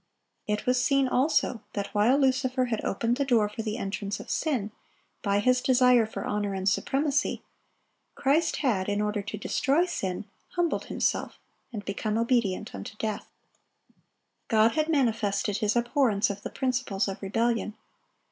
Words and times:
(886) 0.47 0.65
It 0.65 0.67
was 0.67 0.83
seen, 0.83 1.07
also, 1.07 1.61
that 1.73 1.93
while 1.93 2.17
Lucifer 2.17 2.65
had 2.65 2.83
opened 2.83 3.17
the 3.17 3.23
door 3.23 3.47
for 3.47 3.61
the 3.61 3.77
entrance 3.77 4.19
of 4.19 4.31
sin, 4.31 4.71
by 5.21 5.37
his 5.37 5.61
desire 5.61 6.07
for 6.07 6.25
honor 6.25 6.55
and 6.55 6.67
supremacy, 6.67 7.43
Christ 8.15 8.55
had, 8.55 8.89
in 8.89 8.99
order 8.99 9.21
to 9.21 9.37
destroy 9.37 9.85
sin, 9.85 10.25
humbled 10.53 10.85
Himself, 10.85 11.37
and 11.71 11.85
become 11.85 12.17
obedient 12.17 12.73
unto 12.73 12.97
death. 12.97 13.29
God 14.47 14.71
had 14.71 14.89
manifested 14.89 15.57
His 15.57 15.75
abhorrence 15.75 16.31
of 16.31 16.41
the 16.41 16.49
principles 16.49 17.07
of 17.07 17.21
rebellion. 17.21 17.75